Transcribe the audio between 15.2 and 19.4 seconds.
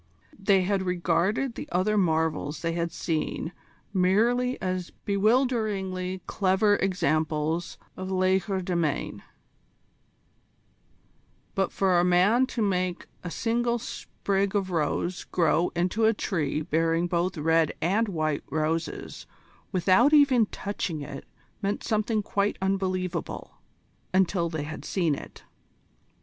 grow into a tree bearing both red and white roses